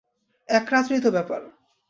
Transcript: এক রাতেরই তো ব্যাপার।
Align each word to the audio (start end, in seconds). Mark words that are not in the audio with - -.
এক 0.49 0.65
রাতেরই 0.71 1.01
তো 1.01 1.09
ব্যাপার। 1.11 1.41